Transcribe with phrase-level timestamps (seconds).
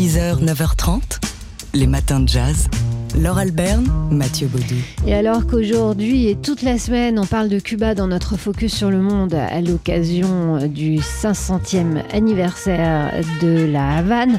[0.00, 1.20] 6h, 9h30,
[1.74, 2.70] les matins de jazz.
[3.18, 4.76] Laure Alberne, Mathieu Baudou.
[5.06, 8.90] Et alors qu'aujourd'hui et toute la semaine, on parle de Cuba dans notre focus sur
[8.90, 14.38] le monde à l'occasion du 500e anniversaire de la Havane,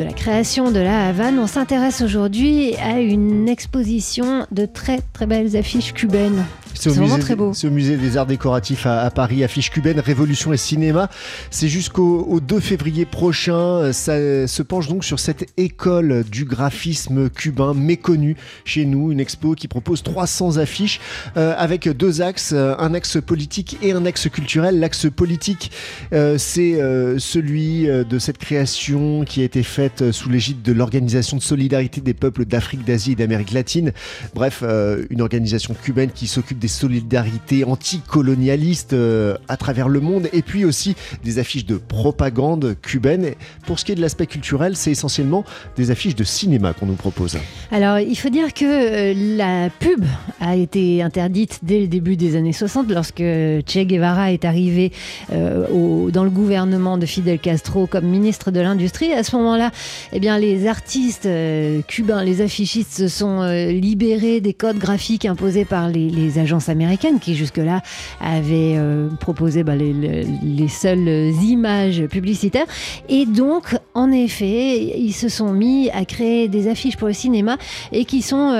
[0.00, 5.26] de la création de la Havane, on s'intéresse aujourd'hui à une exposition de très très
[5.26, 6.46] belles affiches cubaines.
[6.72, 7.52] C'est vraiment musée- très beau.
[7.52, 11.10] c'est au musée des arts décoratifs à, à Paris, affiche cubaine, Révolution et cinéma.
[11.50, 13.92] C'est jusqu'au au 2 février prochain.
[13.92, 19.10] Ça se penche donc sur cette école du graphisme cubain méconnue chez nous.
[19.12, 21.00] Une expo qui propose 300 affiches
[21.36, 24.78] euh, avec deux axes, euh, un axe politique et un axe culturel.
[24.78, 25.72] L'axe politique,
[26.14, 30.72] euh, c'est euh, celui de cette création qui a été faite euh, sous l'égide de
[30.72, 33.92] l'Organisation de solidarité des peuples d'Afrique, d'Asie et d'Amérique latine.
[34.34, 40.28] Bref, euh, une organisation cubaine qui s'occupe des solidarités anticolonialistes euh, à travers le monde
[40.32, 43.32] et puis aussi des affiches de propagande cubaine.
[43.66, 45.44] Pour ce qui est de l'aspect culturel, c'est essentiellement
[45.76, 47.38] des affiches de cinéma qu'on nous propose.
[47.70, 50.04] Alors, il faut dire que la pub
[50.40, 54.92] a été interdite dès le début des années 60 lorsque Che Guevara est arrivé
[55.30, 59.12] dans le gouvernement de Fidel Castro comme ministre de l'Industrie.
[59.12, 59.70] À ce moment-là,
[60.12, 65.24] eh bien, les artistes euh, cubains, les affichistes se sont euh, libérés des codes graphiques
[65.24, 67.82] imposés par les, agences américaines qui jusque-là
[68.20, 72.66] avaient euh, proposé bah, les, les- les seules images publicitaires.
[73.08, 77.56] Et donc, en effet, ils se sont mis à créer des affiches pour le cinéma
[77.92, 78.50] et qui sont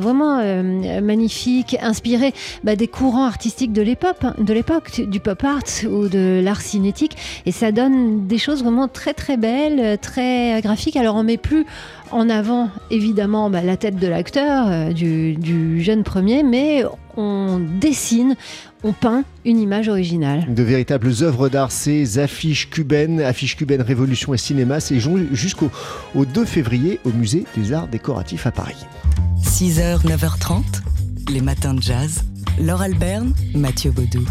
[0.00, 0.38] vraiment
[1.02, 2.32] magnifiques, inspirées
[2.64, 7.16] bah, des courants artistiques de l'époque, de l'époque, du pop art ou de l'art cinétique.
[7.46, 10.96] Et ça donne des choses vraiment très très belles, très graphiques.
[10.96, 11.64] Alors on met plus
[12.10, 16.84] en avant évidemment bah, la tête de l'acteur, euh, du, du jeune premier, mais
[17.16, 18.36] on dessine,
[18.84, 20.46] on peint une image originale.
[20.52, 25.70] De véritables œuvres d'art, ces affiches cubaines, affiches cubaines Révolution et cinéma, c'est ju- jusqu'au
[26.14, 28.76] au 2 février au musée des arts décoratifs à Paris.
[29.42, 30.62] 6h, 9h30,
[31.32, 32.24] les matins de jazz.
[32.60, 34.24] Laure Alberne, Mathieu Baudou.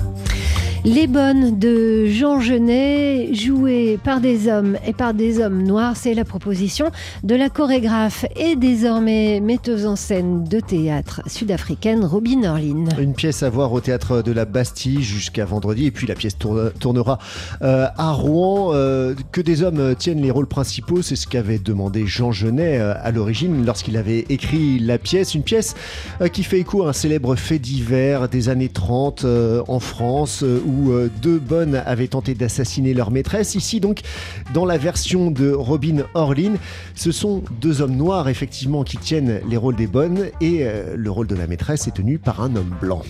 [0.83, 6.15] Les Bonnes de Jean Genet, jouées par des hommes et par des hommes noirs, c'est
[6.15, 6.87] la proposition
[7.23, 12.85] de la chorégraphe et désormais metteuse en scène de théâtre sud-africaine Robin Orlin.
[12.99, 16.35] Une pièce à voir au théâtre de la Bastille jusqu'à vendredi et puis la pièce
[16.39, 17.19] tourne- tournera
[17.61, 18.71] euh, à Rouen.
[18.73, 22.93] Euh, que des hommes tiennent les rôles principaux, c'est ce qu'avait demandé Jean Genet euh,
[22.99, 25.35] à l'origine lorsqu'il avait écrit la pièce.
[25.35, 25.75] Une pièce
[26.33, 30.91] qui fait écho à un célèbre fait divers des années 30 euh, en France où
[30.91, 33.55] euh, deux bonnes avaient tenté d'assassiner leur maîtresse.
[33.55, 33.99] Ici donc,
[34.53, 36.53] dans la version de Robin Orlin,
[36.95, 41.11] ce sont deux hommes noirs effectivement qui tiennent les rôles des bonnes et euh, le
[41.11, 43.01] rôle de la maîtresse est tenu par un homme blanc.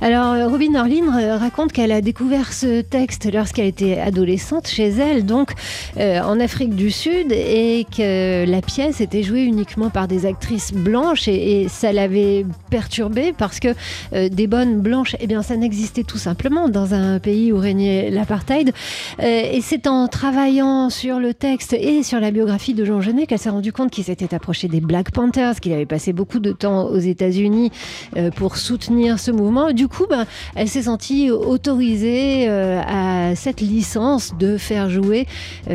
[0.00, 5.26] Alors, euh, Robin Orlin raconte qu'elle a découvert ce texte lorsqu'elle était adolescente chez elle,
[5.26, 5.52] donc
[5.98, 11.28] en Afrique du Sud, et que la pièce était jouée uniquement par des actrices blanches,
[11.28, 13.74] et, ça l'avait perturbée parce que
[14.12, 18.72] des bonnes blanches, eh bien, ça n'existait tout simplement dans un pays où régnait l'apartheid.
[19.20, 23.26] Euh, et c'est en travaillant sur le texte et sur la biographie de Jean Genet
[23.26, 26.52] qu'elle s'est rendue compte qu'il s'était approché des Black Panthers, qu'il avait passé beaucoup de
[26.52, 27.70] temps aux États-Unis
[28.16, 29.72] euh, pour soutenir ce mouvement.
[29.72, 35.26] Du coup, ben, elle s'est sentie autorisée euh, à cette licence de faire jouer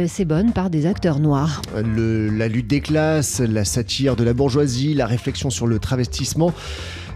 [0.07, 1.61] ces bonnes par des acteurs noirs.
[1.75, 6.53] La lutte des classes, la satire de la bourgeoisie, la réflexion sur le travestissement.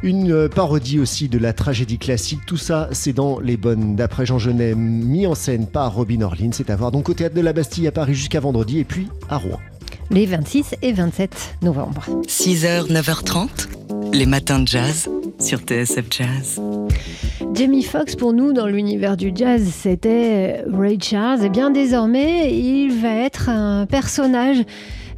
[0.04, 4.26] Une euh, parodie aussi de la tragédie classique, tout ça c'est dans Les Bonnes d'après
[4.26, 6.50] Jean Genet, mis en scène par Robin Orlin.
[6.52, 9.08] C'est à voir donc au théâtre de la Bastille à Paris jusqu'à vendredi et puis
[9.30, 9.60] à Rouen.
[10.12, 12.06] Les 26 et 27 novembre.
[12.28, 13.48] 6h, 9h30,
[14.14, 15.10] les matins de jazz
[15.40, 16.62] sur TSF Jazz.
[17.54, 21.44] Jamie Foxx, pour nous, dans l'univers du jazz, c'était Ray Charles.
[21.44, 24.64] Et bien désormais, il va être un personnage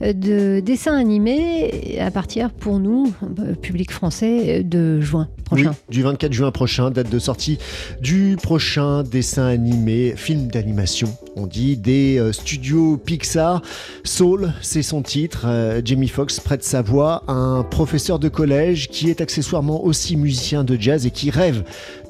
[0.02, 5.72] de dessin animé à partir, pour nous, euh, public français, de juin prochain.
[5.72, 7.58] Oui, du 24 juin prochain, date de sortie
[8.02, 13.62] du prochain dessin animé, film d'animation, on dit, des euh, studios Pixar.
[14.04, 15.44] Soul, c'est son titre.
[15.46, 20.16] Euh, Jamie Foxx prête sa voix à un professeur de collège qui est accessoirement aussi
[20.16, 21.64] musicien de jazz et qui rêve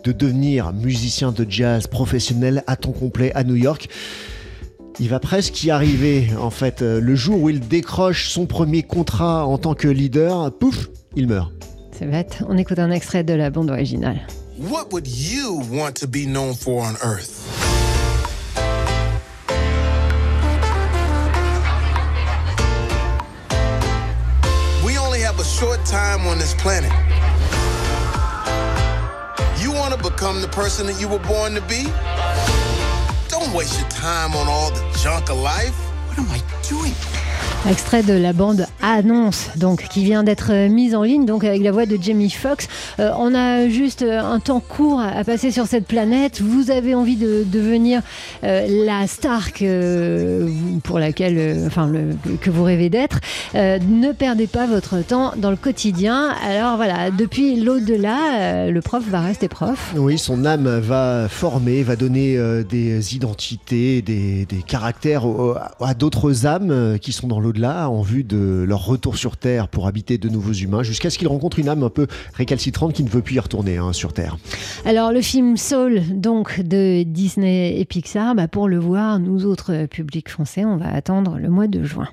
[0.04, 3.90] de devenir musicien de jazz professionnel à temps complet à New York.
[5.00, 6.81] Il va presque y arriver, en fait.
[6.81, 11.28] Euh, Le jour où il décroche son premier contrat en tant que leader, pouf, il
[11.28, 11.51] meurt.
[11.98, 12.40] C'est bête.
[12.48, 14.28] On écoute un extrait de la bande originale.
[14.57, 17.46] What would you want to be known for on Earth?
[24.86, 26.92] We only have a short time on this planet.
[29.62, 31.88] You want to become the person that you were born to be?
[33.40, 35.74] Don't waste your time on all the junk of life.
[36.08, 36.94] What am I doing?
[37.68, 41.72] Extrait de la bande Annonce, donc qui vient d'être mise en ligne, donc avec la
[41.72, 42.68] voix de Jamie Foxx.
[43.00, 46.42] Euh, on a juste un temps court à passer sur cette planète.
[46.42, 48.02] Vous avez envie de devenir
[48.44, 50.48] euh, la star que,
[50.84, 53.20] pour laquelle, euh, enfin, le, que vous rêvez d'être.
[53.56, 56.30] Euh, ne perdez pas votre temps dans le quotidien.
[56.48, 59.94] Alors voilà, depuis l'au-delà, euh, le prof va rester prof.
[59.98, 65.94] Oui, son âme va former, va donner euh, des identités, des, des caractères au- à
[65.94, 69.88] d'autres âmes euh, qui sont dans l'au-delà en vue de leur retour sur Terre pour
[69.88, 72.06] habiter de nouveaux humains, jusqu'à ce qu'il rencontre une âme un peu
[72.36, 74.38] récalcitrante qui ne veut plus y retourner hein, sur Terre.
[74.86, 79.88] Alors le film Soul, donc de Disney et Pixar, bah, pour le voir, nous autres
[79.88, 82.07] publics français, on va attendre le mois de juin.